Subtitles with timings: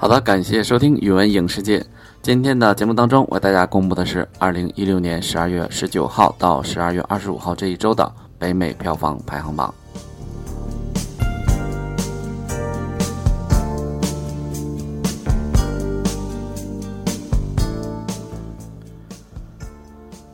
[0.00, 1.84] 好的，感谢收听语文影视界。
[2.22, 8.08] 今天的节目当中，为大家公布的是二零一六年十二月十九号到十二月二十五号这一周的
[8.38, 9.74] 北美票房排行榜。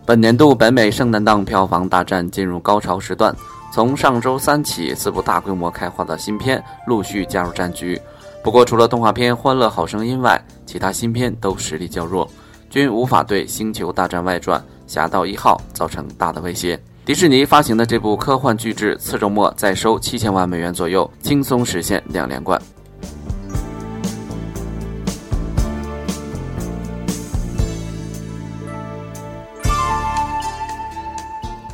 [0.04, 3.34] 本年度北美圣诞档票房大战进入高潮时段，
[3.72, 7.98] 从上周三起，四部大规模开画的新片陆续加入战局。
[8.44, 12.30] 不过，除了动画片《欢乐好声音》外，其他新片都实力较弱，
[12.68, 16.78] 均无法对《星球大战外传：侠盗一号》造成大的威胁。
[17.06, 22.60] 迪士尼发行的这部科幻巨制，次周末再收七千万美元左右，轻松实现两连冠。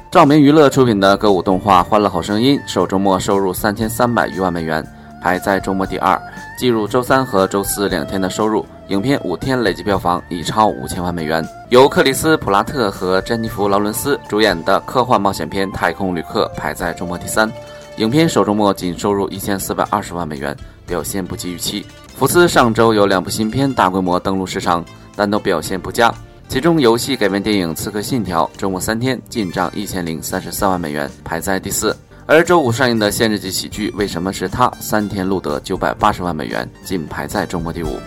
[0.08, 4.86] 照明娱乐出品的歌舞动画《欢乐好声音》首周末收入三千三百余万美元，
[5.20, 6.16] 排在周末第二。
[6.60, 11.42] 计入周三和周四两天的收入，影片五天累计票房已超五千万美元。
[11.70, 17.50] 由克里斯·普拉特和詹妮弗·劳伦斯主演的科幻冒险片《太空旅客》排在周末第三。
[17.96, 20.54] 影片首周末仅收入一千四百二十万美元，
[20.86, 21.82] 表现不及预期。
[22.14, 24.84] 福斯上周有两部新片大规模登陆市场，
[25.16, 26.12] 但都表现不佳。
[26.46, 31.96] 其中，游戏改编电影《刺客信条》周末三天进账一千零三十三万美元，排在第四。
[32.32, 37.98] 而周五上映的限制级喜剧《为什么是他》三天录得九百八十万美元，仅排在周末第五。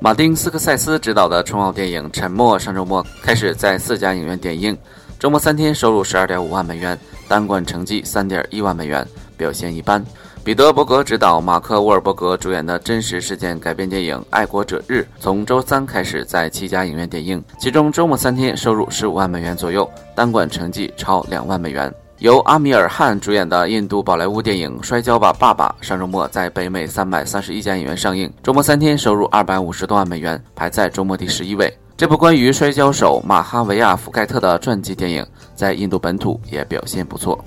[0.00, 4.76] 马丁·斯科塞斯执导的冲奥电影《沉默》上周末开始在四家影院点映，
[5.20, 6.98] 周末三天收入十二点五万美元。
[7.28, 9.06] 单馆成绩三点一万美元，
[9.36, 10.04] 表现一般。
[10.44, 21.92] 彼得·伯格执导、马克·沃尔伯格主演的真实事件改编电影《爱国者日》从周三开始在七家影院点映，其中周末三天收入十五万美元左右，单馆成绩超两万美元。
[22.18, 31.72] 由阿米尔汗主演的印度宝莱坞电影《摔跤吧，爸爸》上周末在北美三百三十一家影院上映，周末三天收入二百五十多万美元，排在周末第十一位。
[31.96, 35.24] 这部关于摔跤手马哈维亚·福盖特的传记电影，
[35.54, 37.38] 在印度本土也表现不错。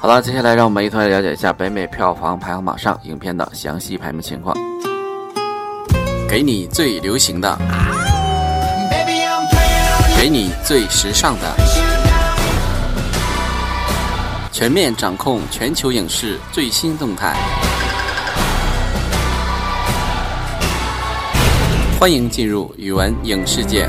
[0.00, 4.56] 好了，接下来让我们一同来了解一下北美票房排行榜上影片的详细排名情况。
[6.28, 7.58] 给你最流行的，
[10.16, 11.52] 给你最时尚的。
[14.52, 17.34] 全面掌控全球影视最新动态，
[21.98, 23.88] 欢迎进入语文影视界。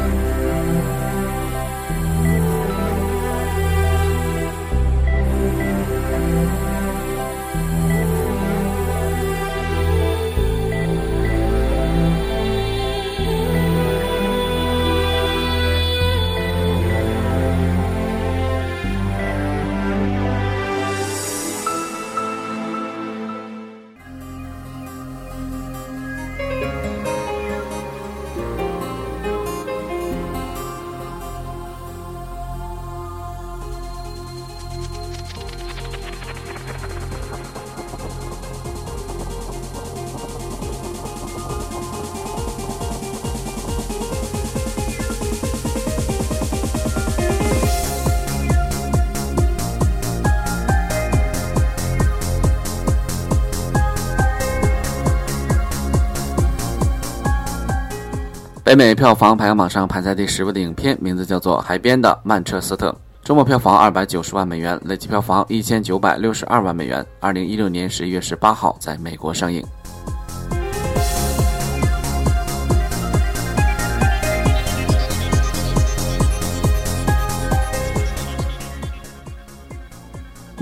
[58.79, 62.90] 美票房排行榜上排在第十位的影片，名字叫做《海边的曼彻斯特》，
[63.28, 67.06] 周末票房二百九十万美元，累计票房一千九百六十二万美元。
[67.19, 69.62] 二零一六年十一月十八号在美国上映。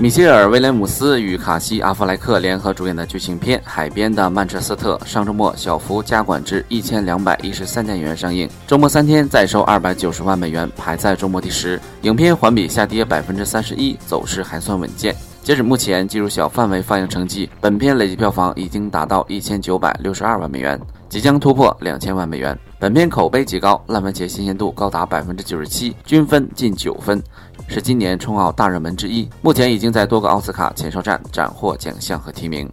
[0.00, 11.80] 米歇尔·威廉姆斯与卡西·阿弗莱克联合主演的剧情片《海边的曼彻斯特》上周末小幅加馆至一千两百一十三家影院上映，周末三天再收二百九十万美元，排在周末第十。
[12.02, 15.12] 影片环比下跌百分之三十一，走势还算稳健。
[15.42, 20.78] 截止目前，进入小范围放映成绩，本片累计票房已经达到一千九百六十二万美元，
[21.08, 22.56] 即将突破两千万美元。
[22.78, 27.20] 本片口碑极高，烂番茄新鲜度高达百分之九十七，均分近九分。
[27.67, 32.69] 是今年冲奥大热门之一，目前已经在多个奥斯卡前哨战斩获奖项和提名。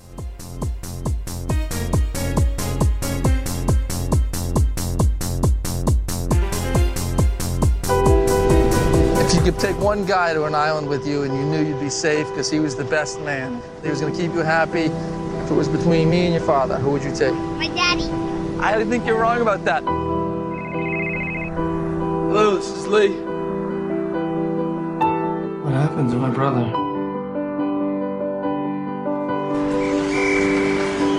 [9.50, 12.28] could take one guy to an island with you and you knew you'd be safe
[12.28, 13.60] because he was the best man.
[13.82, 14.84] He was going to keep you happy.
[14.84, 17.34] If it was between me and your father, who would you take?
[17.58, 18.08] My daddy.
[18.60, 19.82] I think you're wrong about that.
[22.28, 23.23] Hello, this is Lee.
[25.65, 26.63] What happened to my brother?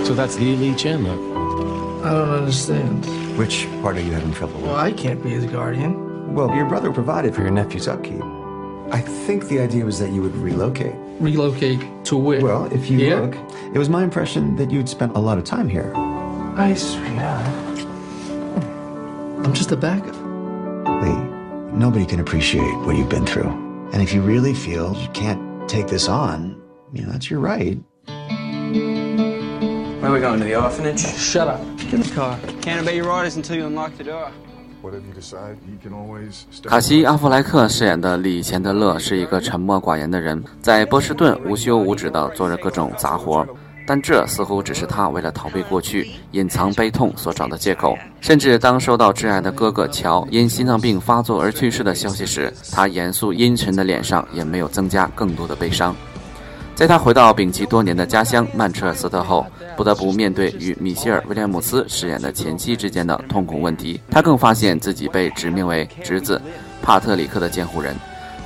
[0.05, 1.11] So that's Lee Lee Chandler.
[2.05, 3.05] I don't understand.
[3.37, 4.67] Which part are you having trouble with?
[4.67, 6.33] Well, I can't be his guardian.
[6.33, 8.21] Well, your brother provided for your nephew's upkeep.
[8.89, 10.95] I think the idea was that you would relocate.
[11.19, 12.41] Relocate to where?
[12.41, 13.19] Well, if you Here?
[13.19, 13.35] look,
[13.75, 15.91] it was my impression that you'd spent a lot of time here.
[16.55, 17.35] I swear.
[19.43, 20.15] I'm just a backup.
[21.03, 23.66] Lee, nobody can appreciate what you've been through.
[23.91, 26.55] And if you really feel you can't take this on,
[26.93, 27.77] you know, that's your right.
[29.99, 30.99] Where are we going to the orphanage?
[30.99, 31.59] Shut up.
[31.77, 32.37] Get in the car.
[32.61, 34.31] Can't obey your orders until you unlock the door.
[34.81, 43.45] Whatever you decide, he can always 卡西·阿弗莱克饰演的李·钱德勒是一个沉默寡言的人，在波士顿无休无止地做着各种杂活，
[43.87, 47.97] 但这似乎只是他为了逃避过去、隐藏悲痛所找的借口。
[48.19, 55.95] 甚至当收到挚爱的哥哥乔因心脏病发作而去世的消息时，他严肃阴沉的脸上也没有增加更多的悲伤。
[56.75, 59.43] 在他回到摒弃多年的家乡曼彻斯特后，
[59.75, 63.99] 不得不面对与米歇尔·威廉姆斯饰演的前妻之间的痛苦问题。
[64.11, 66.39] 他更发现自己被指名为侄子
[66.83, 67.95] 帕特里克的监护人。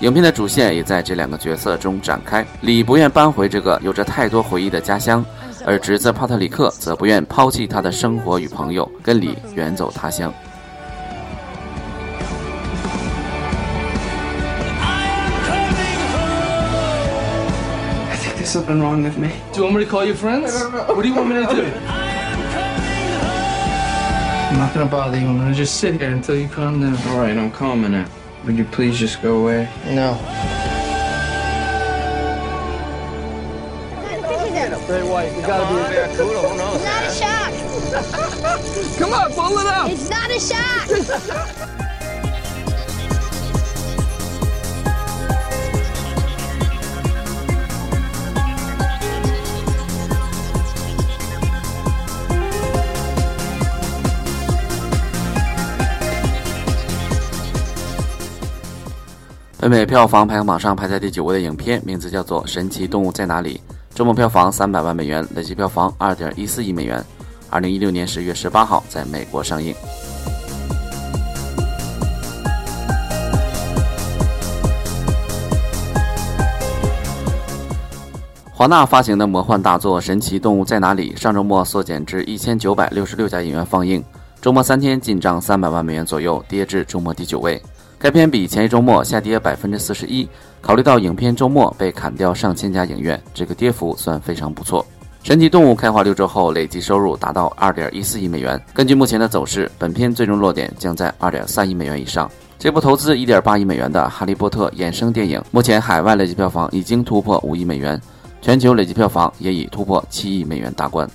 [0.01, 2.44] 影片的主线也在这两个角色中展开。
[2.62, 5.24] 李不愿搬回这个有着太多回忆的家乡，
[5.63, 10.33] 而侄子帕特里克则不愿抛弃他的生活与朋友，跟李远走他乡。
[18.09, 19.27] I think there's something wrong with me.
[19.54, 20.63] Do you want me to call your friends?
[20.88, 21.62] What do you want me to do?
[24.50, 25.27] I'm not gonna bother you.
[25.27, 26.97] I'm gonna just sit here until you calm down.
[27.12, 28.07] All right, I'm calming it.
[28.45, 29.69] Would you please just go away?
[29.85, 30.17] No.
[34.88, 35.33] Very white.
[35.35, 36.23] You gotta be a barracuda.
[36.49, 36.75] Who knows?
[36.75, 37.53] It's not a shark.
[38.97, 39.89] Come on, pull it up.
[39.89, 41.77] It's not a shark.
[59.61, 63.61] 北美票房排行榜上排在第九位的影片，名字叫做《神奇动物在哪里》，
[63.95, 67.05] 周末票房三百万美元，累计票房二点一四亿美元。
[67.47, 69.75] 二零一六年十月十八号在美国上映。
[78.51, 84.03] 华纳发行的魔幻大作《神奇动物在哪里》上周末缩减至一千九百六十六家影院放映，
[84.41, 87.61] 周末三天进账三百万美元左右，跌至周末第九位。
[88.01, 90.27] 该片比前一周末下跌百分之四十一。
[90.59, 94.83] 考虑到影片周末被砍掉上千家影院，这个跌幅算非常不错。
[95.21, 98.59] 神奇动物开画六周后累计收入达到二点一四亿美元。
[98.74, 102.27] 根据目前的走势，本片最终落点将在二点三亿美元以上。
[102.57, 108.01] 这部投资一点八亿美元的《哈利波特》衍生电影，目前海外累计票房已经突破五亿美元，
[108.42, 111.07] 全球累计票房也已突破七亿美元大关。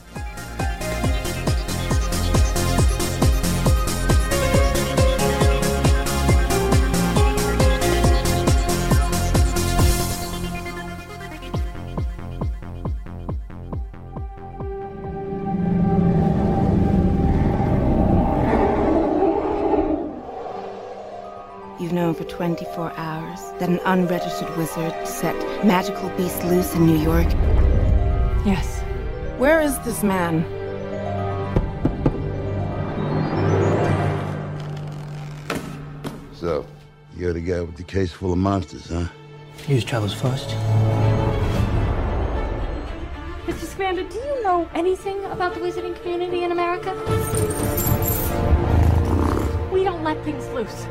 [21.87, 26.99] You've known for 24 hours that an unregistered wizard set magical beasts loose in New
[26.99, 27.29] York.
[28.45, 28.81] Yes.
[29.39, 30.45] Where is this man?
[36.35, 36.67] So,
[37.17, 39.07] you're the guy with the case full of monsters, huh?
[39.69, 40.49] Use travels first.
[43.47, 43.65] Mr.
[43.65, 46.93] Scamander, do you know anything about the wizarding community in America?
[49.73, 50.87] We don't let things loose.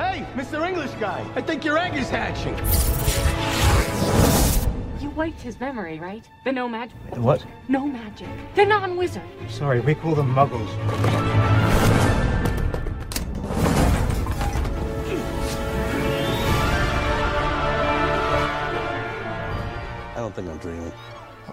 [0.00, 0.66] Hey, Mr.
[0.68, 2.54] English guy, I think your egg is hatching.
[5.00, 6.24] You wiped his memory, right?
[6.44, 6.96] The no magic.
[7.16, 7.44] What?
[7.68, 8.28] No magic.
[8.54, 9.22] The non-wizard.
[9.48, 10.68] Sorry, we call them muggles.
[20.14, 20.92] I don't think I'm dreaming.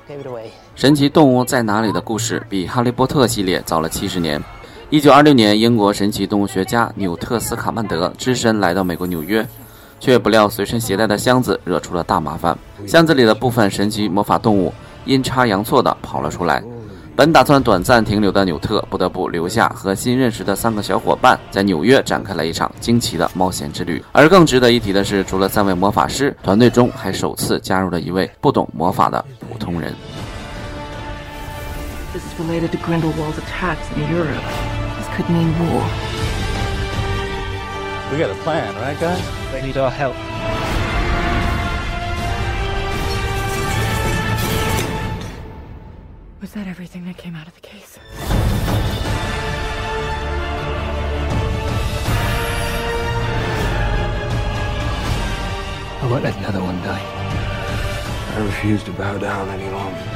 [0.07, 0.51] Give it away.
[0.75, 4.41] 神奇动物在哪里的故事比《哈利波特》系列早了七十年。
[4.90, 9.46] 一九二六年，英国神奇动物学家纽特斯卡曼德只身来到美国纽约，
[10.00, 12.56] 却不料随身携带的箱子惹出了大麻烦。
[12.86, 14.72] 箱子里的部分神奇魔法动物
[15.04, 16.64] 阴差阳错地跑了出来。
[17.14, 24.02] 本打算短暂停留的纽特，不得不留下和新认识的三个小伙伴，在纽约展开了一场惊奇的冒险之旅。
[24.12, 29.92] 而更值得一提的是，除了三位魔法师，团队中还首次加入了一位不懂魔法的普通人。
[32.14, 34.77] This is related to Grindelwald's attacks in Europe.
[35.18, 35.82] This could mean war.
[38.12, 39.50] We got a plan, right, guys?
[39.50, 40.14] They need our help.
[46.40, 47.98] Was that everything that came out of the case?
[56.00, 57.02] I won't let another one die.
[58.36, 60.07] I refuse to bow down any longer.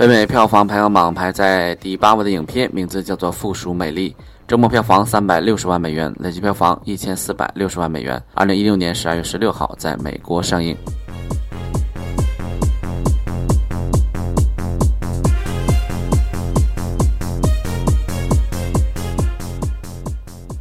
[0.00, 4.08] 北美票房排行榜》排在第八位的影片名字叫做《附属美丽》，
[4.48, 8.18] 周末票房三百六十万美元，累计票房一千四百六十万美元。
[8.32, 10.74] 二零一六年十二月十六号在美国上映。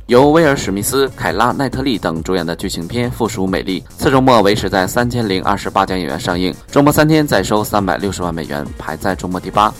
[0.10, 9.72] 由威尔·史密斯、凯拉·奈特利等主演的剧情片《附属美丽》，次周末维持在三千零二十八家影院上映，周末三天再收三百六十万美元，排在周末第八。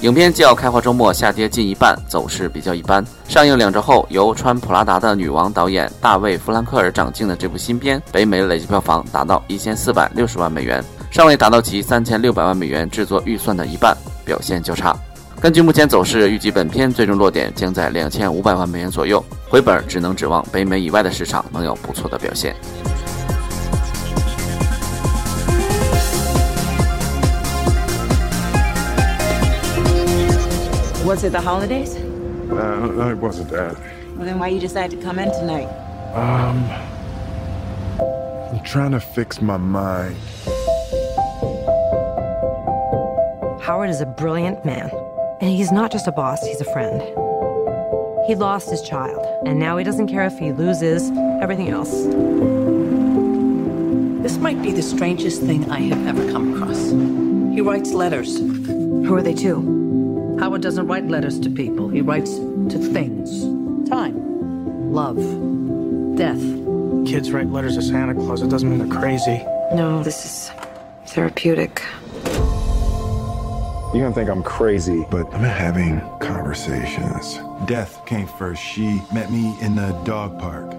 [0.00, 3.04] 影片较开画周末下跌近一半，走势比较一般。
[3.28, 14.96] 上映两周后，由穿普拉达的女王导演大卫·弗兰克尔掌镜的这部新片，北美累计票房达到一千四百六十万美元，尚未达到其三千六百万美元制作预算的一半，表现较差。
[15.46, 22.52] 根据目前走势，预计本片最终落点将在两千五百万美元左右，回本只能指望北美以外的市场能有不错的表现。
[31.04, 31.94] Was it the holidays?
[32.50, 33.76] Uh, no, it wasn't that.
[34.16, 35.68] Well, then why you decide to come in tonight?
[36.12, 36.64] Um,
[38.50, 40.16] I'm trying to fix my mind.
[43.60, 44.90] Howard is a brilliant man.
[45.38, 47.00] And he's not just a boss, he's a friend.
[48.26, 51.10] He lost his child, and now he doesn't care if he loses
[51.42, 51.90] everything else.
[54.22, 56.90] This might be the strangest thing I have ever come across.
[57.54, 58.38] He writes letters.
[58.38, 60.36] Who are they to?
[60.40, 63.42] Howard doesn't write letters to people, he writes to things.
[63.88, 65.16] Time, love,
[66.16, 66.40] death.
[67.06, 68.40] Kids write letters to Santa Claus.
[68.40, 69.44] It doesn't mean they're crazy.
[69.74, 70.50] No, this is
[71.06, 71.82] therapeutic.
[73.95, 77.39] You're gonna think I'm crazy, but I'm having conversations.
[77.65, 78.61] Death came first.
[78.61, 80.71] She met me in the dog park.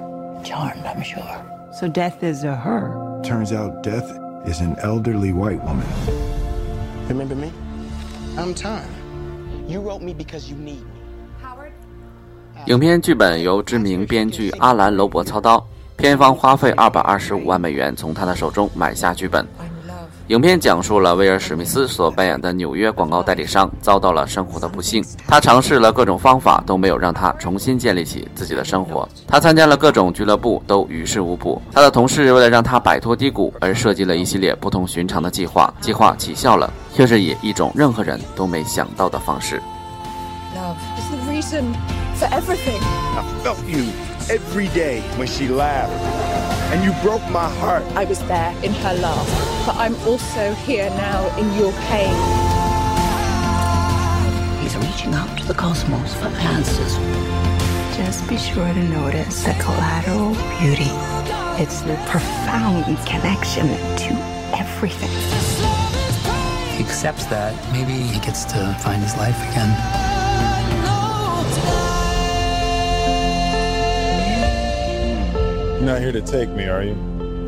[0.42, 1.22] Charmed, I'm sure.
[1.72, 3.20] So death is a her.
[3.22, 4.10] Turns out Death
[4.46, 5.86] is an elderly white woman.
[7.08, 7.52] Remember me?
[8.36, 8.88] I'm Time.
[9.68, 10.86] You wrote me because you need me.
[12.66, 15.66] 影片剧本由知名编剧阿兰·罗伯操刀，
[15.96, 19.46] 片方花费二百二十五万美元从他的手中买下剧本。
[20.27, 29.07] 影片讲述了威尔·史密斯所扮演的纽约广告代理商遭到了生活的不幸，他尝试了各种方法都没有让他重新建立起自己的生活。
[29.25, 31.61] 他参加了各种俱乐部都于事无补。
[31.71, 39.61] 他的同事为了让他摆脱低谷而设计了一系列不同寻常的计划，计划起效了，却是以一种任何人都没想到的方式。
[40.53, 41.63] Love is the reason
[42.19, 42.81] for everything.
[43.15, 43.85] I felt you
[44.29, 45.93] every day when she laughed.
[46.73, 47.83] And you broke my heart.
[47.95, 52.13] I was there in her laugh, but I'm also here now in your pain.
[54.61, 56.95] He's reaching out to the cosmos for answers.
[57.95, 60.91] Just be sure to notice the collateral beauty.
[61.61, 64.13] It's the profound connection to
[64.53, 65.09] everything.
[66.75, 67.55] He accepts that.
[67.71, 70.27] Maybe he gets to find his life again.
[75.77, 76.95] You're not here to take me, are you?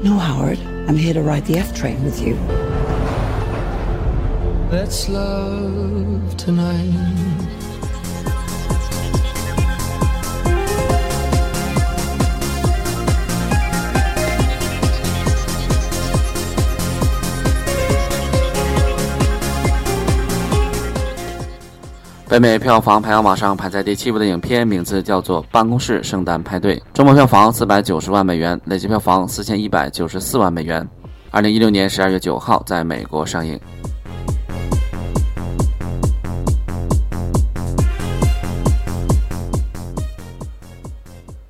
[0.03, 0.59] No, Howard.
[0.87, 2.35] I'm here to ride the F train with you.
[4.71, 7.49] Let's love tonight.
[22.29, 30.87] 北美票房排行榜上排在第七位的影片名字叫做《办公室圣诞派对》，周末票房四百九十万美元，累计票房四千一百九十四万美元。
[31.31, 33.59] 二零一六年十二月九号在美国上映。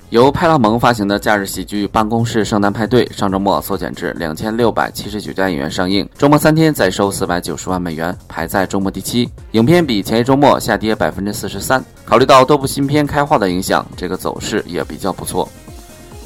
[0.09, 9.29] 由派拉蒙发行的假日喜剧《办公室圣诞派对》上周末缩减至两千六百七十九家影院上映，周末三天再收四百九十万美元，排在周末第七。
[9.51, 11.83] 影片比前一周末下跌百分之四十三。
[12.05, 15.47] 考虑到多部新片开画的影响，这个走势也比较不错。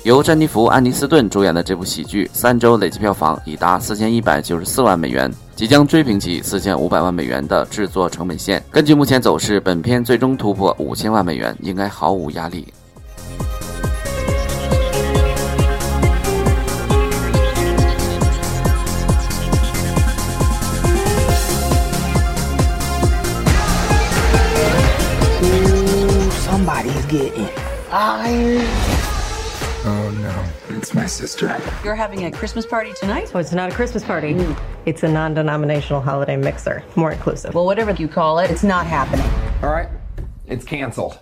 [0.04, 8.64] 由詹妮弗·安妮斯顿主演的这部喜剧，三周累计票房已达四千一百九十四万美元，即将追平其四千五百万美元的制作成本线。
[8.72, 12.66] 根据目前走势，本片最终突破五千万美元应该毫无压力。
[26.64, 27.46] Somebody's getting
[27.90, 28.62] fired.
[29.86, 31.48] Oh no, it's my sister.
[31.84, 33.34] You're having a Christmas party tonight?
[33.36, 34.32] Oh, it's not a Christmas party.
[34.32, 34.54] Hmm.
[34.86, 36.82] It's a non denominational holiday mixer.
[36.96, 37.54] More inclusive.
[37.54, 39.30] Well, whatever you call it, it's not happening.
[39.62, 39.90] All right,
[40.48, 41.20] it's canceled.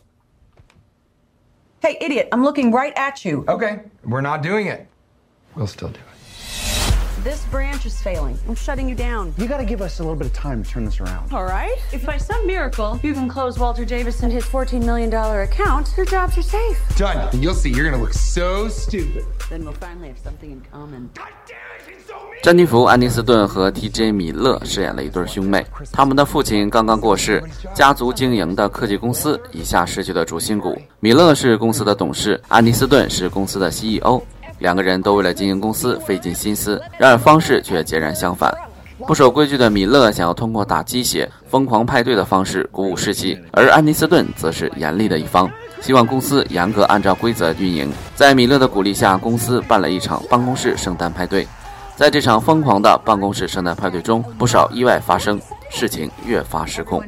[1.82, 3.44] Hey, idiot, I'm looking right at you.
[3.48, 4.88] Okay, we're not doing it.
[5.56, 6.21] We'll still do it.
[7.24, 8.36] This branch is failing.
[8.48, 9.36] I'm shutting you down.
[9.38, 11.32] You gotta give us a little bit of time to turn this around.
[11.32, 11.78] All right.
[11.94, 16.08] If by some miracle you can close Walter Davis and his $14 million account, your
[16.08, 16.80] jobs are safe.
[16.98, 17.30] Done.
[17.32, 19.24] And You'll see, you're gonna look so stupid.
[19.52, 21.10] Then we'll finally have something in common.
[22.42, 24.12] 詹妮弗·安妮斯顿和 T.J.
[24.12, 27.44] 米勒饰演了一对兄妹，他们的父亲刚刚过世，
[27.76, 30.76] 家族经营的科技公司一下失去了主心骨。
[31.00, 34.20] 米勒是公司的董事，安妮斯顿是公司的 CEO。
[34.62, 38.56] 两个人都为了经营公司费尽心思，然而方式却截然相反。
[39.08, 45.50] 不守规矩的米勒想要通过打鸡血、疯狂派对的方式鼓舞士气，而安妮斯顿则是严厉的一方，
[45.82, 47.92] 希望公司严格按照规则运营。
[48.16, 51.48] 在米勒的鼓励下，公司办了一场办公室圣诞派对。
[51.96, 57.04] 在这场疯狂的办公室圣诞派对中，不少意外发生，事情越发失控。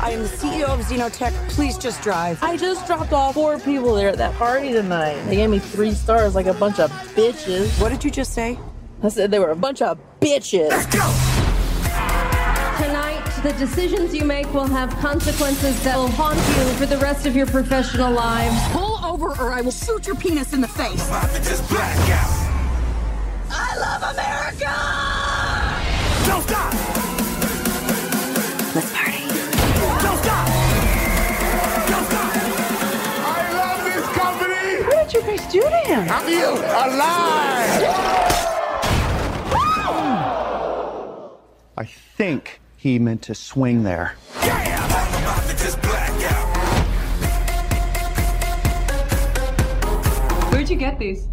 [0.00, 1.32] I am the CEO of Xenotech.
[1.50, 2.40] Please just drive.
[2.40, 5.20] I just dropped off four people there at that party tonight.
[5.24, 7.80] They gave me three stars like a bunch of bitches.
[7.80, 8.58] What did you just say?
[9.02, 10.68] I said they were a bunch of bitches.
[10.68, 11.02] Let's go!
[12.80, 17.26] Tonight, the decisions you make will have consequences that will haunt you for the rest
[17.26, 18.56] of your professional lives.
[18.72, 21.08] Pull over or I will shoot your penis in the face.
[23.50, 24.74] I love America!
[26.24, 26.97] Don't stop!
[35.08, 35.08] Company!
[35.08, 36.08] What did you guys do to him?
[36.10, 37.84] I feel alive!
[41.76, 44.14] I think he meant to swing there.
[50.50, 51.28] Where'd you get these?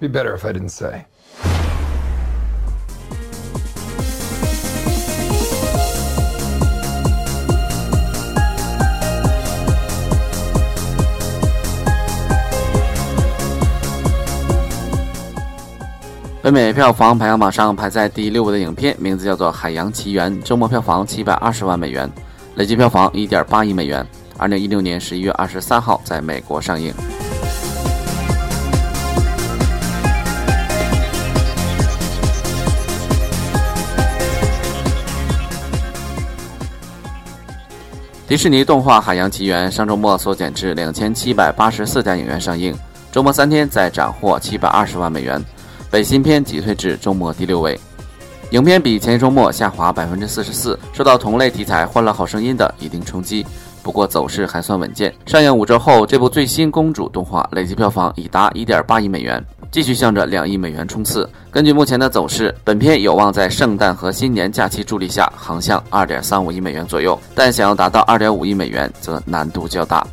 [0.00, 1.06] Be better if I didn't say.
[16.44, 22.06] 北美票房排行榜上排在第六位的影片名字叫做《海洋奇缘》，周末票房七百二十万美元，
[22.56, 24.06] 累计票房一点八亿美元。
[24.36, 26.92] 二零一六年十一月二十三号在美国上映。
[38.28, 42.76] 迪士尼动画《海洋奇缘》上周末缩减至两千七百八十四家影院上映，
[43.10, 45.42] 周末三天再斩获七百二十万美元。
[45.94, 47.78] 北新片挤退至周末第六位，
[48.50, 53.46] 影片比前一周末下滑百分之四十四，受到同类题材《欢乐好声音》的一定冲击。
[53.80, 55.14] 不过走势还算稳健。
[55.24, 61.30] 上映五周后，这部最新公主动画累计票房已达一点八亿美元，继续向着两亿美元冲刺。
[61.48, 70.04] 根据目前的走势，本片有望在圣诞和新年假期助力下航向二点三五亿美元左右，但想要达到二点五亿美元则难度较大。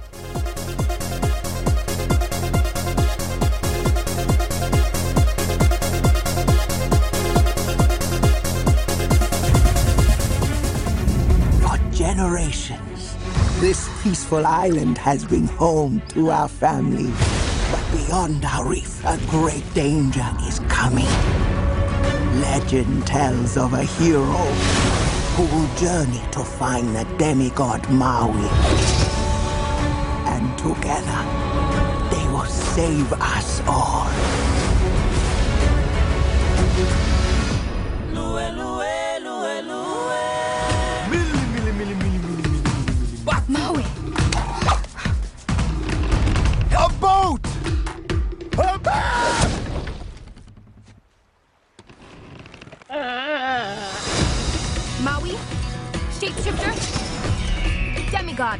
[13.61, 17.13] This peaceful island has been home to our family.
[17.69, 21.05] But beyond our reef, a great danger is coming.
[22.41, 24.23] Legend tells of a hero
[25.35, 28.49] who will journey to find the demigod Maui.
[30.25, 31.21] And together,
[32.09, 34.09] they will save us all.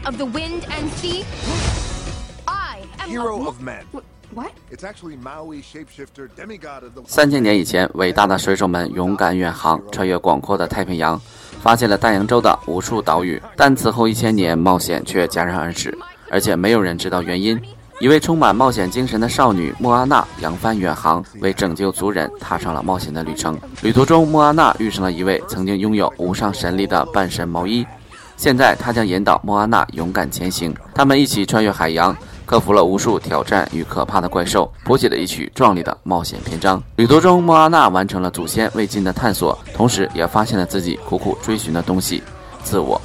[0.05, 1.23] Of the wind and sea.
[2.45, 3.83] I am Hero of men.
[4.33, 4.51] What?
[4.71, 11.19] It's actually Maui shapeshifter demigod of the 三千年以前，伟大的水手们勇敢远航，穿越广阔的太平洋，
[11.61, 13.41] 发现了大洋洲的无数岛屿。
[13.57, 15.97] 但此后一千年，冒险却戛然而止，
[16.29, 17.61] 而且没有人知道原因。
[17.99, 23.59] 一位充满冒险精神的少女莫阿娜扬帆远航，为拯救族人踏上了冒险的旅程。
[23.81, 27.85] 旅途中，莫阿娜遇上了一位曾经拥有无上神力的半神毛衣，
[28.41, 30.75] 现在他将引导莫阿娜勇敢前行。
[30.95, 36.81] 他们一起穿越海洋，克服了无数挑战与可怕的怪兽，谱写了一曲壮丽的冒险篇章。
[36.95, 42.23] 旅途中，莫阿娜完成了祖先未尽的探索，同时也发现了自己苦苦追寻的东西——
[42.65, 42.99] 自我。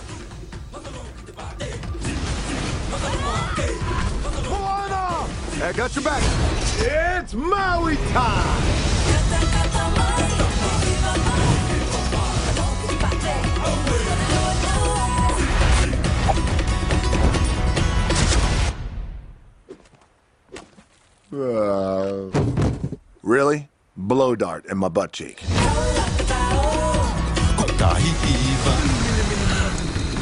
[21.36, 22.30] Uh,
[23.22, 23.68] really?
[23.94, 25.42] Blow dart in my butt cheek.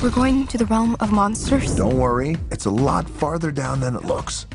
[0.03, 1.77] We're going to the realm of monsters.
[1.77, 4.47] Don't worry, it's a lot farther down than it looks.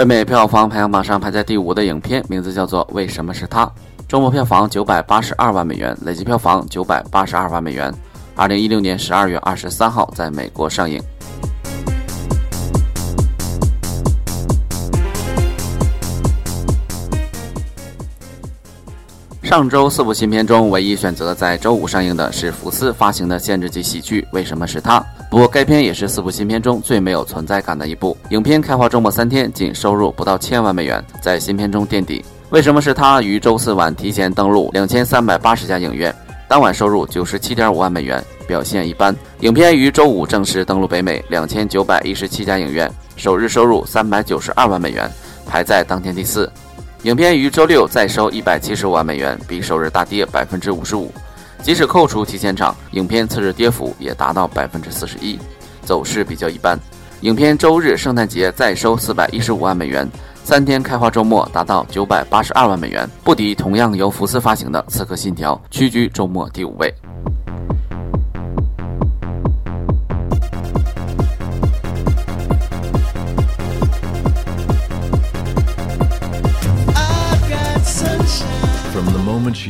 [0.00, 3.66] 北美票房排行榜上排在第五的影片名字叫做《为什么是他》，
[4.08, 7.92] 周末票房九百八十二万美元，累计票房九百八十二万美元。
[8.34, 10.98] 二零一六年十二月二十三号在美国上映。
[19.50, 25.00] 上周四部新片中，唯一选择在周五上映的是福斯发行的限制级喜剧《为什么是他》。
[25.28, 28.16] 不过，该片也是四部新片中最没有存在感的一部。
[28.28, 32.24] 影片开画周末三天，仅收入不到千万美元，在新片中垫底。
[32.50, 33.20] 为什么是他？
[33.20, 36.14] 于周四晚提前登陆两千三百八十家影院，
[36.46, 39.12] 当晚收入九十七点五万美元，表现一般。
[39.40, 45.10] 影片于周五正式登陆北美两千九百一十七家影院，首日收入三百九十二万美元，
[45.44, 46.48] 排在当天第四。
[47.04, 51.10] 影片于周六再收一百七十五万美元，比首日大跌百分之五十五。
[51.62, 55.38] 即使扣除提前场，影片次日跌幅也达到百分之四十一，
[55.82, 56.78] 走势比较一般。
[57.22, 60.06] 影片周日圣诞节再收四百一十五万美元，
[60.44, 66.94] 三天开花周末达到九百八十二万美元，不敌同样由福斯发行的《刺客信条》，屈居周末第五位。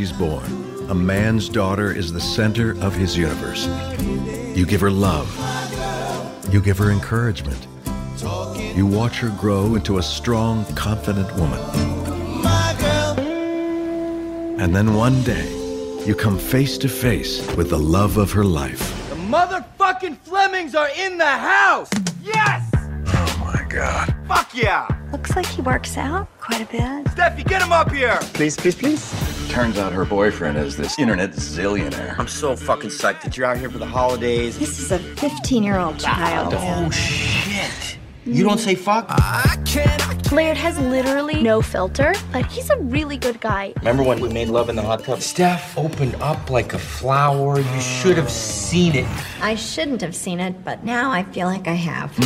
[0.01, 0.45] She's born,
[0.89, 3.67] a man's daughter is the center of his universe.
[4.57, 5.29] You give her love.
[6.51, 7.67] You give her encouragement.
[8.75, 11.61] You watch her grow into a strong, confident woman.
[14.59, 15.47] And then one day,
[16.07, 18.81] you come face to face with the love of her life.
[19.11, 21.91] The motherfucking Flemings are in the house!
[22.23, 22.71] Yes!
[22.75, 24.15] Oh my God.
[24.27, 24.89] Fuck yeah!
[25.13, 27.05] Looks like he works out quite a bit.
[27.15, 28.19] Steffi, get him up here!
[28.33, 29.30] Please, please, please.
[29.51, 32.17] Turns out her boyfriend is this internet zillionaire.
[32.21, 34.57] I'm so fucking psyched that you're out here for the holidays.
[34.57, 36.55] This is a 15 year old child.
[36.57, 37.40] Oh, shit.
[38.27, 39.07] You don't say fuck?
[39.09, 40.11] I can't.
[40.31, 43.73] Laird has literally no filter, but he's a really good guy.
[43.79, 45.21] Remember when we made love in the hot tub?
[45.21, 47.59] Steph opened up like a flower.
[47.59, 49.07] You should have seen it.
[49.41, 52.17] I shouldn't have seen it, but now I feel like I have.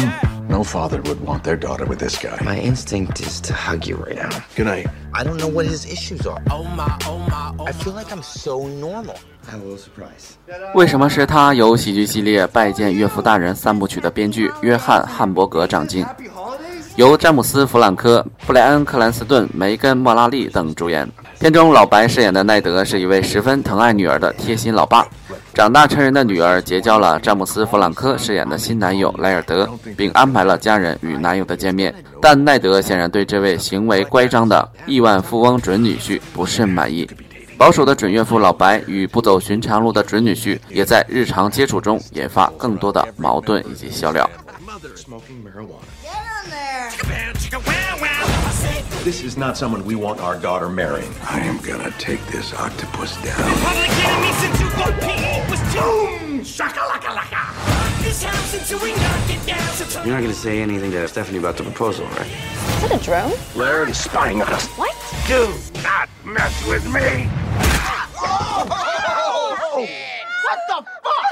[0.50, 2.38] No father would want their daughter with this guy.
[2.42, 4.44] My instinct is to hug you right now.
[4.54, 4.88] Good night.
[5.14, 6.42] I don't know what his issues are.
[6.50, 9.18] Oh my, oh my, oh I feel like I'm so normal.
[10.74, 11.54] 为什么是他？
[11.54, 16.04] 由喜剧系列《拜见岳父大人》三部曲的编剧约翰·汉伯格掌镜，
[16.96, 21.08] 由詹姆斯·弗兰科、布莱恩·克兰斯顿、梅根·莫拉利等主演。
[21.38, 25.06] 片中老白饰演的奈德是一位十分疼爱女儿的贴心老爸。
[25.52, 31.94] 长大成人的女儿结交了詹姆斯·弗兰科饰演的新男友莱尔德，并安排了家人与男友的见面。
[32.20, 37.08] 但奈德显然对这位行为乖张的亿万富翁准女婿不甚满意。
[37.57, 44.29] 保守的准岳父老白与不走寻常路的准女婿，也在日常接触中引发更多的矛盾以及笑料。
[49.03, 51.11] This is not someone we want our daughter marrying.
[51.25, 53.35] I am gonna take this octopus down.
[53.63, 56.43] Public enemy since you got PE was boom!
[56.43, 57.39] Shaka laka laka!
[60.03, 62.27] You're not going to say anything to Stephanie about the proposal, right?
[62.77, 63.33] Is it a drone?
[63.55, 64.67] Larry is spying on us.
[64.77, 64.95] What?
[65.27, 65.47] Do
[65.83, 67.29] not mess with me.
[70.54, 71.24] What the fuck?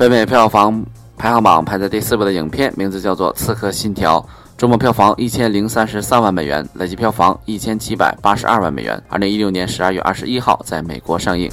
[0.02, 0.82] 《北美票房
[1.20, 4.18] 排行榜》排在第四位的影片名字叫做《刺客信条》，
[4.56, 8.98] 周末票房一千零三十三万美元，累计票房一千七百八十二万美元。
[9.06, 11.50] 二零一六年十二月二十一号在美国上映。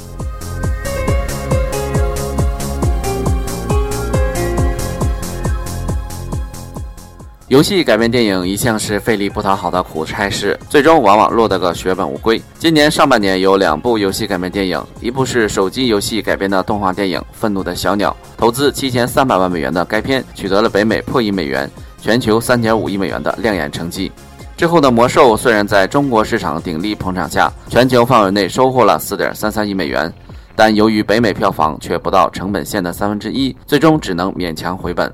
[7.47, 12.41] 游戏改编电影一向是费力不讨好的苦差事，最终往往落得个血本无归。
[12.59, 24.11] 今年上半年有两部游戏改编电影，一部是手机游戏改编的动画电影《愤怒的小鸟》，投资七千三百万美元的该片取得了北美破亿美元、全球三点五亿美元的亮眼成绩。
[24.57, 30.13] 之后的《魔兽》虽然在中国市场鼎力捧场下，全球范围内收获了四点三三亿美元，
[30.53, 35.09] 但由于北美票房却不到成本线的三分之一，最终只能勉强回本。《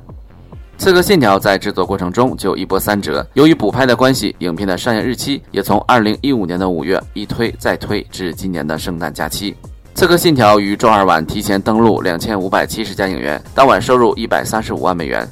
[0.78, 9.54] 刺客信条》在制作过程中就一波三折，由于补拍的关系，影片的上映日期也从2015年的五月一推再推至今年的圣诞假期。
[9.96, 15.26] 《刺客信条》于周二晚提前登陆2570家影院，当晚收入135万美元。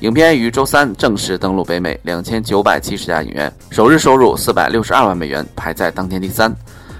[0.00, 6.54] 影片于周三正式登陆北美2970家影院，首日收入462万美元，排在当天第三。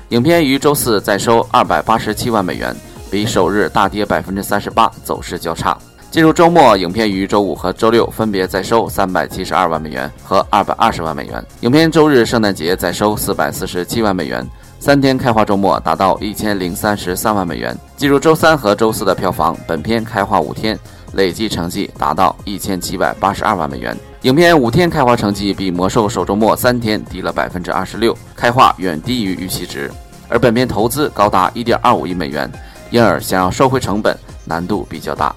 [0.08, 2.74] 影片于周四再收287万美元，
[3.10, 5.76] 比首日大跌38%，走势较差。
[6.10, 11.44] 进入周末，影片于周五和周六分别再收三百七十二万美元和二百二十万美元。
[11.60, 14.44] 影片周日圣诞节再收四百四十七万美元，
[14.80, 17.76] 三天开画周末达到一千零三十三万美元。
[17.98, 20.78] 进入周三和周四的票房，本片开画五天
[21.12, 23.94] 累计成绩达到一千七百八十二万美元。
[24.22, 29.90] 影片五天开画成绩比《魔兽》首周末三天低了百分之二十六，开画远低于预期值。
[30.26, 32.50] 而本片投资高达一点二五亿美元，
[32.90, 34.16] 因而想要收回成本
[34.46, 35.34] 难度比较大。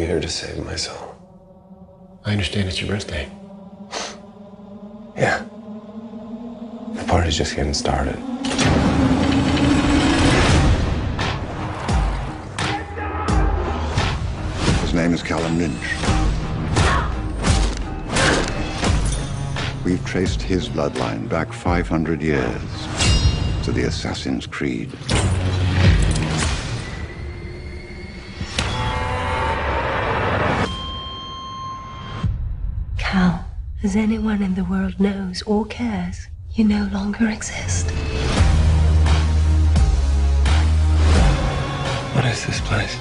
[0.00, 1.14] You're here to save my soul.
[2.24, 3.28] I understand it's your birthday.
[5.14, 5.44] yeah.
[6.94, 8.16] The party's just getting started.
[14.80, 15.76] His name is Callum Lynch.
[19.84, 22.62] We've traced his bloodline back 500 years
[23.64, 24.90] to the Assassin's Creed.
[33.82, 37.90] As anyone in the world knows or cares, you no longer exist.
[42.14, 42.94] What is this place?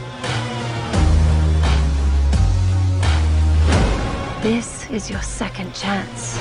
[4.42, 6.38] This is your second chance.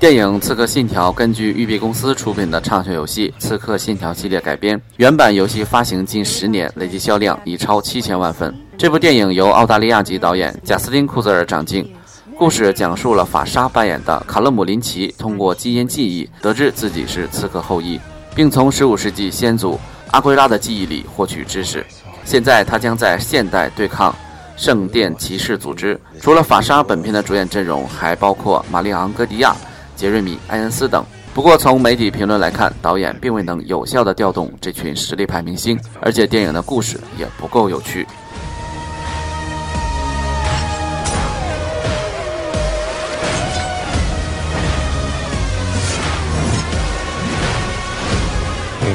[0.00, 8.52] 电影《刺客信条》根据育碧公司出品的畅销游戏《刺客信条》系列改编，原版游戏发行近十年，累计销量已超七千万份。
[8.82, 11.88] 这部电影由澳大利亚籍导演贾斯汀·库泽尔掌镜，
[12.36, 18.00] 故事讲述了法沙扮演的卡勒姆林奇通过基因记忆得知自己是刺客后裔，
[18.34, 19.78] 并从15世纪先祖
[20.10, 21.86] 阿圭拉的记忆里获取知识。
[22.24, 24.12] 现在他将在现代对抗
[24.56, 25.96] 圣殿骑士组织。
[26.20, 29.54] 除了法沙，本片的主演阵容还包括玛丽昂·戈迪亚。
[29.94, 31.04] 杰瑞米·埃恩斯等。
[31.32, 38.04] 不过，从媒体评论来看，导演并未能有效地调动这群实力派明星，而且电影的故事也不够有趣。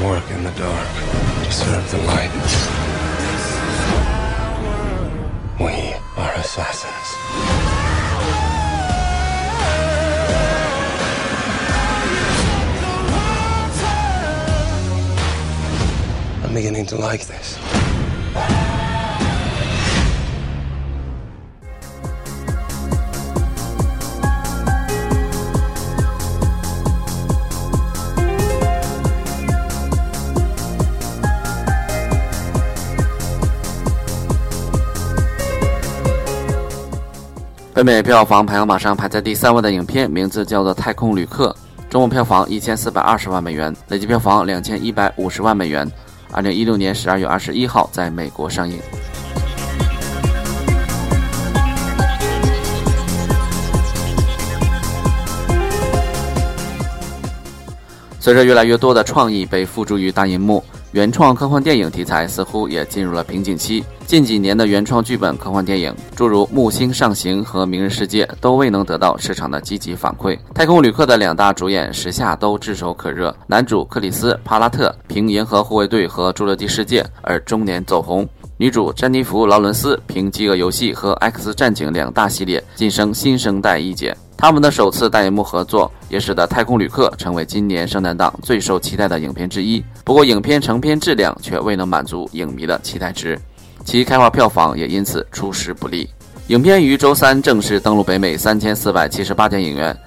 [0.08, 0.88] Work in the dark
[1.44, 2.32] to serve the light.
[5.60, 7.10] We are assassins.
[16.46, 17.87] I'm beginning to like this.
[37.78, 41.56] 北美票房排行榜上排在第三位的影片名字叫做《太空旅客》，
[41.92, 45.88] 中国票房一千四百二十万美元，累计票房两千一百五十万美元。
[46.32, 48.80] 二零一六年十二月二十一号在美国上映。
[58.20, 60.64] 随着越来越多的创意被付诸于大银幕。
[60.94, 63.84] 原创科幻电影题材似乎也进入了瓶颈期。
[64.06, 70.36] 近几年的原创剧本科幻电影，诸如《木星上行》和《明日世界》，都未能得到市场的积极反馈。
[70.56, 84.16] 《太空旅客》的两大主演时下都炙手可热，男主克里斯·帕拉特凭《银河护卫队》和《侏罗纪世界》而中年走红，女主詹妮弗·劳伦斯凭《饥饿游戏》和《X 战警》两大系列晋升新生代一姐。
[84.38, 89.84] 他们的首次大银幕合作，也使得《太空旅客》成为今年圣诞档最受期待的影片之一。
[90.06, 93.38] 不过，影片成片质量却未能满足影迷的期待值，
[93.84, 96.08] 其开画票房也因此出师不利。
[96.50, 99.98] 影片于周三正式登陆北美三千四百七十八家影院。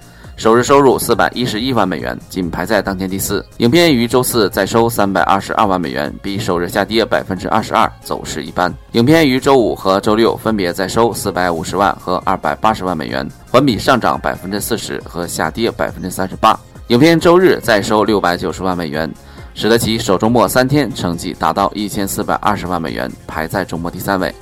[0.41, 3.45] 首日收入四百一十一万美元，仅排在当天第四。
[3.57, 8.73] 影片于周四再收三百二十二万美元，比首日下跌百分之二十二，走势一般。
[8.93, 16.59] 影片于周五和周六分别再收四百五十万和二百八十万美元，环比上涨百分之四十和下跌百分之三十八。
[16.87, 19.07] 影片周日再收六百九十万美元，
[19.53, 24.33] 使得其首周末三天成绩达到一千四百二十万美元，排在周末第三位。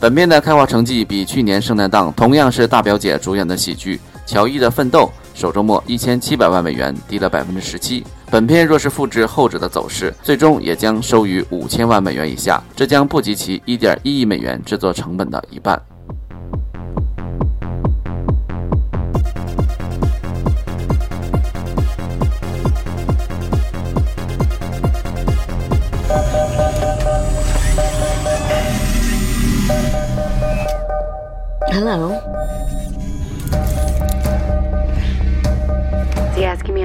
[0.00, 5.00] 本片的开画成绩比去年圣诞档同样是大表姐主演的喜剧《乔伊的奋斗》。
[5.36, 8.02] 首周末一千七百万美元，低了百分之十七。
[8.30, 15.78] 本片若是复制后者的走势，最终也将收于五千万美元以下，这将不及其一点一亿美元制作成本的一半。
[31.70, 32.35] Hello.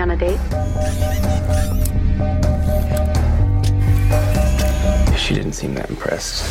[0.01, 0.39] On a date?
[5.17, 6.43] She didn't seem that impressed.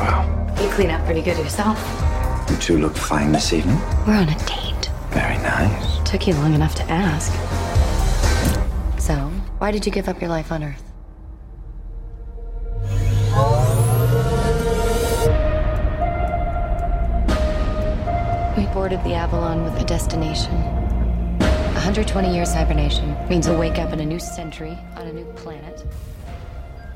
[0.00, 0.56] Wow.
[0.60, 1.78] You clean up pretty good yourself.
[2.50, 3.76] You two look fine this evening.
[4.06, 4.90] We're on a date.
[5.10, 6.10] Very nice.
[6.10, 7.30] Took you long enough to ask.
[8.98, 9.14] So,
[9.58, 10.89] why did you give up your life on Earth?
[18.80, 20.54] Boarded the Avalon with a destination.
[21.74, 25.84] 120 years hibernation means a wake up in a new century on a new planet.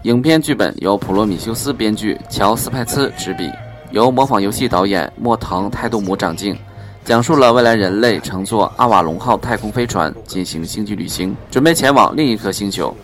[0.04, 3.52] 影片剧本由普罗米修斯编剧，乔斯派茨执笔，
[3.90, 6.56] 由模仿游戏导演莫腾泰杜姆掌镜，
[7.04, 12.96] 讲述了未来人类乘坐阿瓦隆号太空飞船进行星际旅行，准备前往另一颗星球。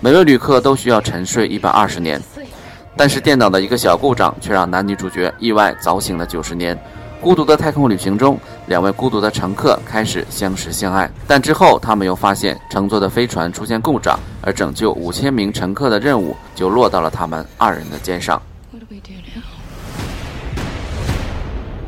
[0.00, 2.18] 每位旅客都需要沉睡一百二十年，
[2.96, 6.78] 但是电脑的一个小故障却让男女主角意外早醒了九十年。
[7.22, 18.42] 孤独的太空旅行中，两位孤独的乘客开始相识相爱，但之后他们又发现乘坐的飞船出现故障，而拯救五千名乘客的任务就落到了他们二人的肩上。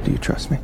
[0.05, 0.59] Do you trust me?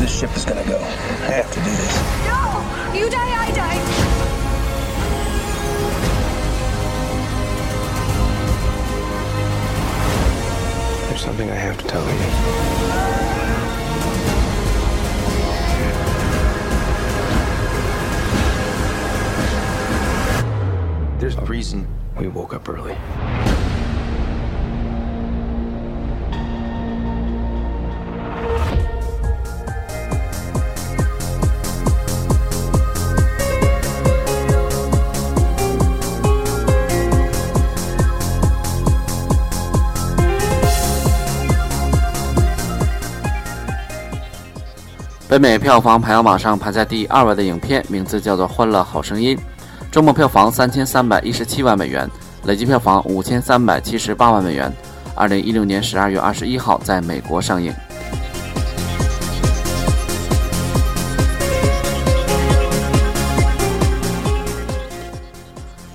[0.00, 0.78] This ship is gonna go.
[1.30, 1.96] I have to do this.
[2.26, 2.42] No!
[2.98, 3.78] You die, I die!
[11.08, 12.18] There's something I have to tell you.
[21.20, 21.86] There's a reason
[22.18, 22.96] we woke up early.
[45.30, 49.36] 北美票房排行榜上排在第二位的影片名字叫做《欢乐好声音》，
[49.88, 52.10] 周末票房三千三百一十七万美元，
[52.46, 54.72] 累计票房五千三百七十八万美元。
[55.14, 57.72] 二零一六年十二月二十一号在美国上映。《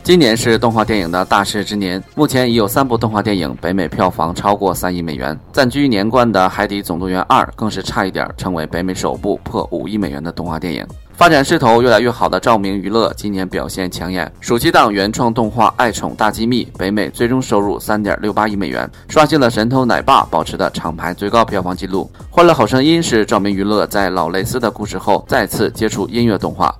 [0.05, 10.85] 今年是动画电影的大势之年，目前已有三部动画电影北美票房超过三亿美元，暂居年冠的《海底总动员二》更是差一点成为北美首部破五亿美元的动画电影。
[11.13, 22.07] 发展势头越来越好的照明娱乐今年表现抢眼，暑期档原创动画《爱宠大机密》北美最终收入三点六八亿美元，刷新了神偷奶爸保持的厂牌最高票房纪录。
[22.29, 26.71] 《欢乐好声音》是照明娱乐在老雷斯的故事后再次接触音乐动画。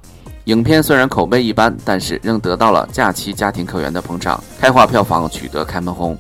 [0.46, 6.16] 影片虽然口碑一般，但是仍得到了假期家庭客源的捧场，开画票房取得开门红。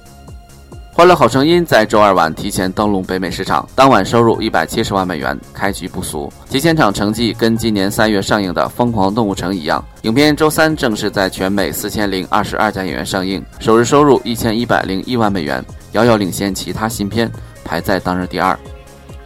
[0.98, 6.32] 《欢乐好声音》在周二晚提前登陆北美市场，当晚收入一百七十万美元，开局不俗。
[6.50, 9.84] 提前场成绩跟今年三月上映的《疯狂动物城》一样。
[10.02, 17.30] 影片周三正式在全美四千零二十二家影院上映，首日收入一千一百零一万美元，遥遥领先其他新片，
[17.64, 18.58] 排在当日第二。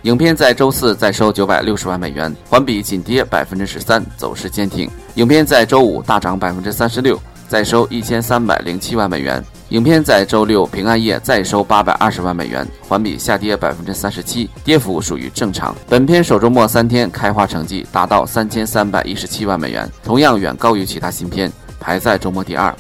[0.04, 4.90] 影片在周四再收九百六十万美元，环比仅跌百分之十三，走势坚挺。
[5.16, 7.20] 影片在周五大涨百分之三十六，
[7.50, 9.44] 再收一千三百零七万美元。
[9.70, 15.76] 影片在周六平安夜再收八百二十万美元，环比下跌百分之三十七，跌幅属于正常。
[15.90, 22.74] 本片首周末三天开画成绩达到三千三百一十七万美元，同样远高于其他新片，排在周末第二。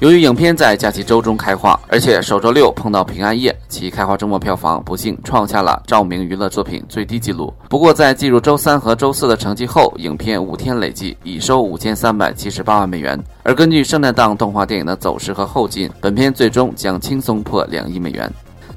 [0.00, 7.54] 由于影片在假期周中开画，而且首周六碰到平安夜，其开画周末票房不幸创下了照明娱乐作品最低纪录。
[7.68, 13.16] 不过，在进入周三和周四的成绩后，影片五天累计已收五千三百七十八万美元。
[13.44, 18.28] 而根据圣诞档动画电影的走势和后劲，本片最终将轻松破两亿美元。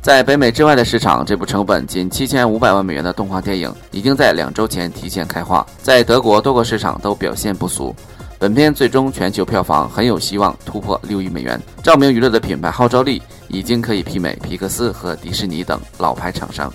[0.04, 7.96] 在北美之外的市场，这部成本仅七千五百万美元的动画电影已经在两周前提前开画，在德国多个市场都表现不俗。
[8.38, 11.60] 本片最终全球票房很有希望突破六亿美元。
[11.82, 16.72] 照明娱乐的品牌号召力已经可以媲美皮克斯和迪士尼等老牌厂商。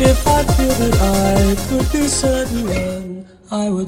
[0.00, 0.14] You
[3.70, 3.84] were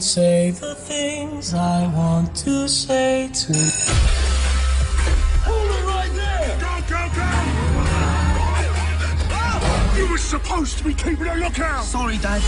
[10.31, 11.83] supposed to be keeping a lookout!
[11.83, 12.41] Sorry, Dad.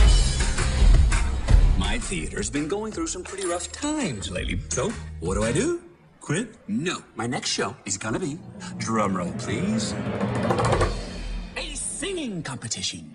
[1.76, 4.60] My theater's been going through some pretty rough times lately.
[4.68, 5.82] So, what do I do?
[6.20, 6.54] Quit?
[6.68, 7.02] No.
[7.16, 8.38] My next show is gonna be,
[8.78, 9.94] drumroll please,
[11.56, 13.12] a singing competition.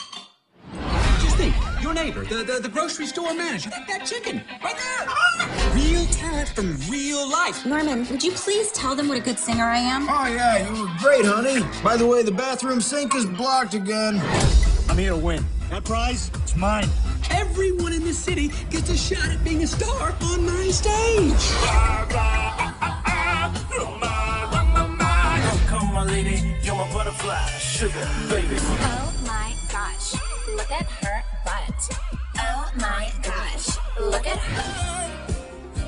[1.47, 5.07] Just your neighbor, the, the, the grocery store manager, that chicken, right there!
[5.07, 5.71] Ah!
[5.75, 7.65] Real talent from real life.
[7.65, 10.07] Norman, would you please tell them what a good singer I am?
[10.09, 11.65] Oh, yeah, you were great, honey.
[11.83, 14.19] By the way, the bathroom sink is blocked again.
[14.89, 15.45] I'm here to win.
[15.69, 16.87] That prize, it's mine.
[17.29, 21.51] Everyone in the city gets a shot at being a star on my stage.
[25.67, 28.55] Come on, lady, you're my butterfly, sugar, baby.
[28.59, 30.13] Oh my gosh,
[30.55, 31.26] look at her
[32.39, 34.63] Oh my gosh, look at her.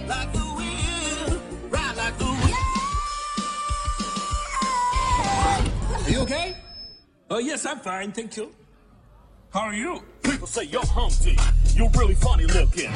[0.07, 2.55] Like the wind, ride like the wind.
[6.05, 6.55] Are you okay?
[7.29, 8.51] Oh, yes, I'm fine, thank you.
[9.51, 10.01] How are you?
[10.23, 11.37] People say you're Humpty.
[11.75, 12.91] You're really funny looking.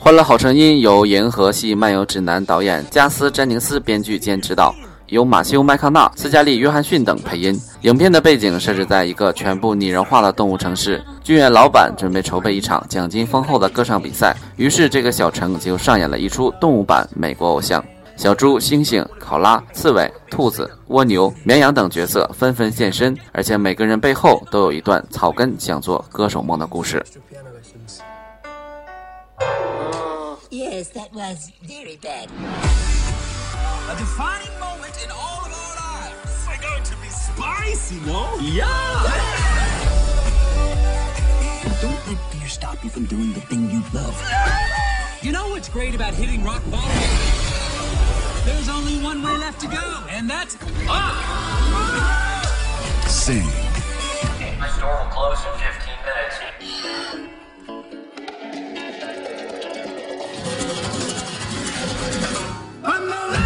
[0.02, 4.74] 《欢乐好声音》由《银河系漫游指南》导演加斯·詹宁斯编剧兼执导，
[5.10, 7.60] 由马修·麦康纳、斯嘉丽·约翰逊等配音。
[7.82, 17.84] 影片的背景设置在一个全部拟人化的动物城市，剧院老板准备筹备一场奖金丰厚的歌唱比赛，于是这个小城就上演了一出动物版美国偶像。
[18.16, 27.04] 小猪、猩猩、考拉、刺猬、兔子、蜗牛、绵羊等角色纷纷现身，而且每个人背后都有一段草根想做歌手梦的故事。
[30.50, 32.28] Yes, that was very bad.
[37.40, 38.36] Spicy, no?
[38.40, 38.66] Yeah!
[41.80, 44.14] Don't let fear stop you from doing the thing you love.
[45.22, 46.90] You know what's great about hitting rock bottom?
[48.44, 50.56] There's only one way left to go, and that's
[50.88, 51.14] up!
[53.08, 53.46] Sing.
[54.58, 56.36] My store will close in 15 minutes.
[63.12, 63.39] Yo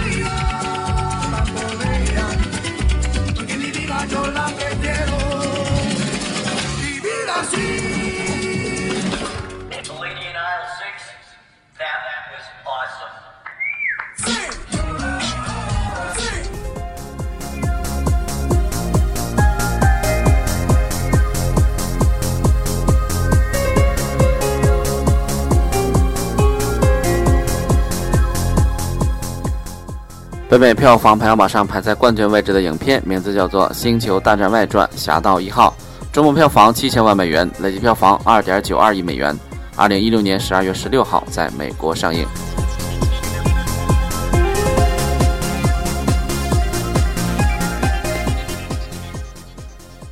[30.54, 35.74] 北美票房排行榜上排在冠军位置的影片名字叫做《星球大战外传：侠盗一号》，
[36.14, 39.36] 周末票房七千万美元，累计票房二点九二亿美元。
[39.74, 42.24] 二零一六年十二月十六号在美国上映。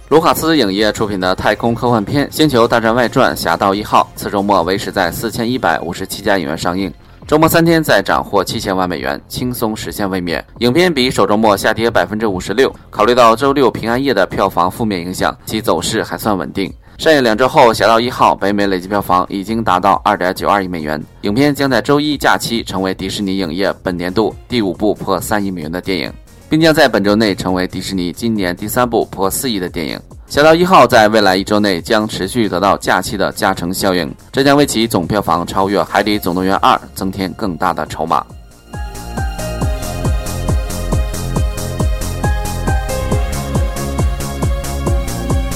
[0.09, 6.93] 卢卡斯影业出品的太空科幻片《星球大战外传：侠盗一号》，次周末维持在四千一百五十七家影院上映。
[7.33, 10.45] 周末三天再斩获七千万美元，轻松实现卫冕。
[10.59, 12.71] 影片比首周末下跌百分之五十六。
[12.91, 16.71] 考虑到周六平安夜的票房负面影响，其走势还算稳定。
[16.99, 21.03] 上映两周后，《侠盗一号》北美累计票房已经达到二点九二亿美元。
[21.23, 26.13] 影片将在周一假期成为迪士尼影业本年度第五部破三亿美元的电影。
[26.53, 29.99] 并将在本周内成为迪士尼今年第三部破四亿的电影。
[30.27, 38.23] 《侠盗一号》在未来一周内将持续得到假期的加成效应，这将为其总票房超越《海底总动员二》增添更大的筹码。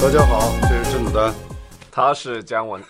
[0.01, 1.31] 大家好，这是甄子丹，
[1.91, 2.81] 他是姜文。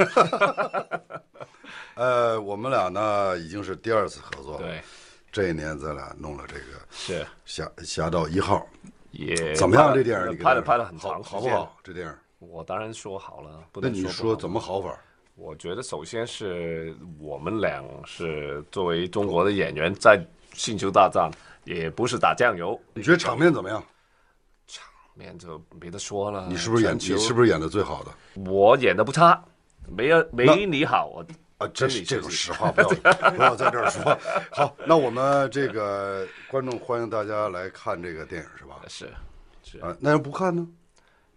[1.96, 4.60] 呃，我们俩呢已经是第二次合作了。
[4.60, 4.82] 对。
[5.38, 8.66] 这一年咱俩弄了这个是侠侠盗一号，
[9.12, 9.94] 也怎么样？
[9.94, 11.78] 这电影拍的拍的很长，好不好？
[11.84, 13.64] 这电影我当然说好了。
[13.76, 15.00] 那你说怎么好法？
[15.36, 20.20] 我觉得首先是我们俩是作为中国的演员，在
[20.54, 21.30] 星球大战
[21.66, 22.80] 也不是打酱油。
[22.96, 23.84] 你觉得场面怎么样？
[24.66, 26.48] 场面就没得说了。
[26.50, 26.96] 你是不是演？
[26.96, 28.12] 你是不是演的最好的？
[28.50, 29.40] 我演的不差，
[29.88, 31.06] 没有没你好。
[31.06, 31.24] 我。
[31.58, 32.88] 啊，真是这种实 话，不要
[33.32, 34.18] 不要在这儿说。
[34.52, 38.80] 好，那我们这个观众欢迎大家来看这个电影，是吧？
[38.88, 39.12] 是，
[39.64, 39.96] 是啊。
[40.00, 40.68] 那要不看呢？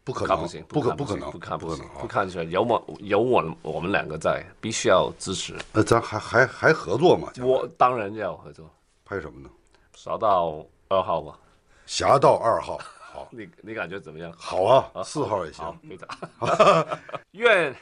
[0.05, 2.45] 不可能，不行，不可不可能，不看不可能，不看出来。
[2.45, 5.57] 有我有我我们两个在，必须要支持。
[5.73, 7.31] 那咱还还还合作吗？
[7.43, 8.69] 我当然要合作。
[9.05, 9.49] 拍什么呢？
[9.95, 11.39] 侠盗二号吧。
[11.87, 13.29] 侠盗二号， 好。
[13.31, 14.33] 你你感觉怎么样？
[14.37, 15.79] 好啊，四号也行。
[15.89, 16.87] 非常。
[17.33, 17.75] 愿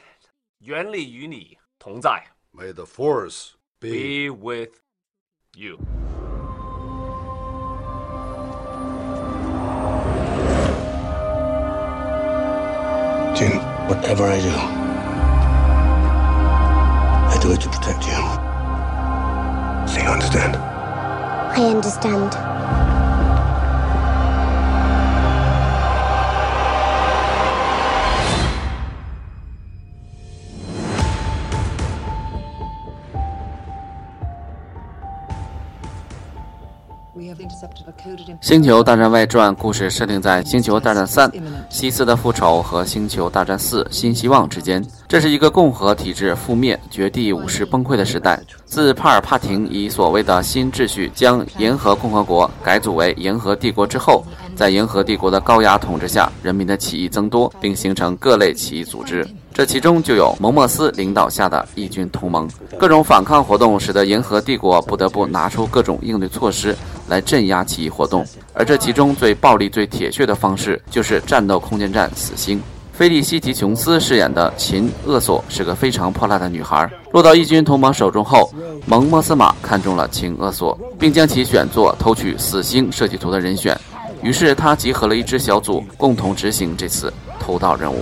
[0.59, 1.57] 原理与你。
[1.79, 2.21] 同在。
[2.53, 4.81] May the force be, be with
[5.55, 5.77] you.
[13.35, 13.57] Jim,
[13.87, 14.51] whatever I do,
[17.29, 18.19] I do it to protect you.
[19.87, 20.57] So you understand?
[20.57, 22.33] I understand.
[38.41, 41.29] 《星球大战外传》故事设定在《星球大战三：
[41.69, 44.85] 西斯的复仇》和《星球大战四：新希望》之间。
[45.07, 48.39] 这是一个共和体制覆灭、绝地武士崩溃的时代。
[48.65, 54.23] 自帕尔帕廷以所谓的新秩序将银河共和国改组为银河帝国之后，
[54.55, 59.27] 在银河帝国的高压统治下，人民的起义增多，并形成各类起义组织。
[59.59, 62.49] 这其中就有蒙莫斯领导下的义军同盟。
[62.77, 66.73] 各种反抗活动使得银河帝国不得不拿出各种应对措施。
[67.09, 72.61] 来镇压起义活动，而这其中最暴力、最铁血的方式就是战斗空间站死星。
[72.93, 76.89] 菲利西提·琼斯饰演的秦厄索是个非常泼辣的女孩。
[77.11, 78.49] 落到义军同盟手中后，
[78.85, 83.77] 蒙莫斯马看中了秦厄索，并将其选作偷取死星设计图的人选。
[84.21, 88.01] 于是他集合了一支小组，共同执行这次偷盗任务。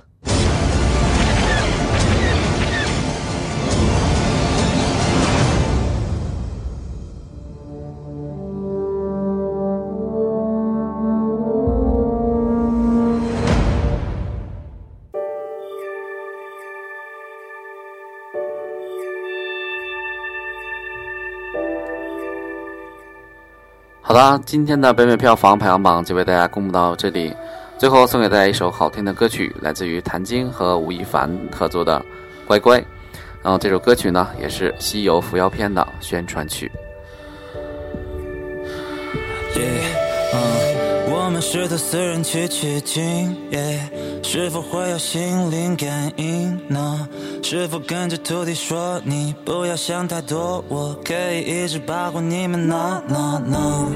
[24.11, 27.33] 好的，今天的北美票房排行榜就为大家公布到这里。
[27.77, 31.97] 最后送给大家一首好听的歌曲，来自于谭晶和吴亦凡合作的
[32.45, 32.77] 《乖乖》。
[33.41, 36.69] 然后这首歌曲呢，也是《西游伏妖篇》的宣传曲。
[41.31, 43.35] 们试图私人去取经，
[44.21, 47.07] 是否会有心灵感应呢？
[47.41, 53.87] 是否跟着徒弟说你不要想太多，我可以一直保护你们呢呢呢？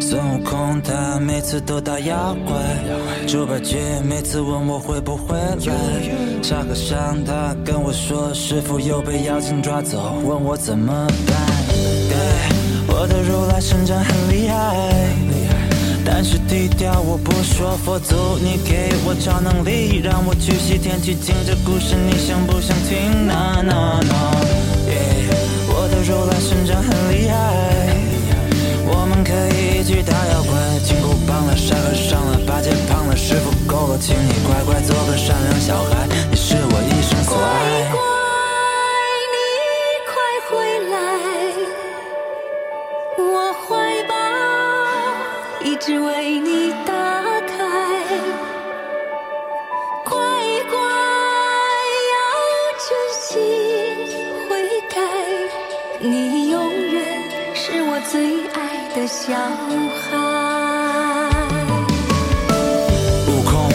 [0.00, 2.54] 孙悟空他每次都打妖怪，
[3.26, 11.36] 猪八戒每次问我会不会来，沙和尚他跟我说师傅又被妖精抓走，问我怎么办。
[12.10, 12.16] 对，
[12.88, 15.14] 我的如来神掌很厉害，
[16.10, 17.76] 但是低调我不说。
[17.84, 24.32] 佛祖你给我超能力，让我去西天取经，这故事你想不想听？No No No，
[25.68, 27.36] 我的如来神掌很厉害。
[28.90, 38.17] 我们可以一起打妖怪，金箍棒了，沙和尚了，八戒胖了，师傅够了，请你乖乖做个善良小孩，你是我一生所爱。
[45.98, 46.92] 为你打
[47.46, 47.56] 开。
[50.04, 50.16] 乖
[50.70, 50.78] 乖，
[52.12, 52.16] 要
[52.86, 52.88] 真
[53.20, 53.28] 心
[54.48, 54.50] 悔
[54.88, 54.96] 改，
[56.00, 57.04] 你永远
[57.54, 58.58] 是我最爱
[58.94, 59.34] 的小
[60.00, 60.06] 孩。
[63.28, 63.70] 悟空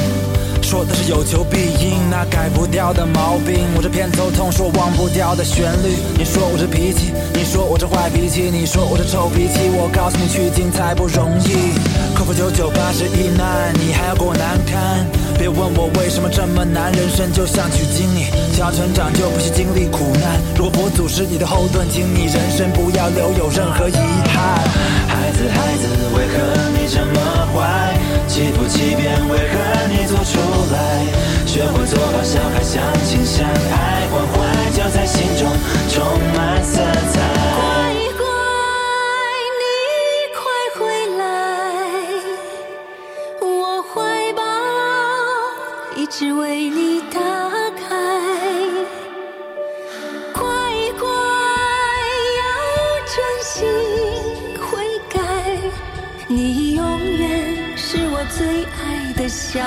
[0.61, 3.67] 说的是有求必应，那改不掉的毛病。
[3.75, 5.95] 我这偏头痛说忘不掉的旋律。
[6.17, 9.69] 你说我这脾气，你说我这坏脾气，你说我这臭脾气。
[9.75, 11.77] 我告诉你取经才不容易，
[12.13, 15.05] 克服九九八十一难，你还要过我难堪。
[15.37, 20.39] 别问我为什么这么难，人生就像取经，你想要成长就必须经历苦难。
[20.55, 23.97] 如果佛祖是你的后盾，请你人生不要留有任何遗
[24.29, 24.61] 憾。
[25.09, 27.19] 孩子，孩子，为何你这么
[27.51, 27.97] 坏？
[28.27, 29.57] 欺负欺骗，为何
[29.89, 30.37] 你做出
[30.71, 31.03] 来？
[31.45, 34.37] 学会做好小孩，相亲相爱，关怀
[34.71, 35.49] 就在心中
[35.89, 36.05] 充
[36.37, 36.79] 满色
[37.11, 37.32] 彩。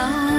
[0.07, 0.36] 的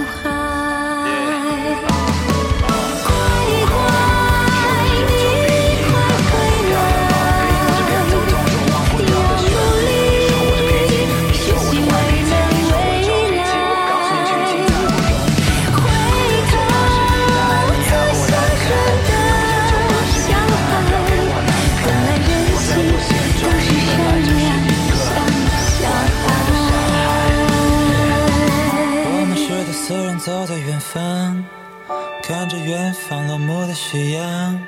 [32.67, 34.59] 远方落幕的夕阳，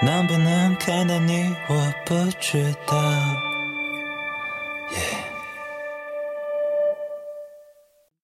[0.00, 2.96] 能不能看到你，我不知道。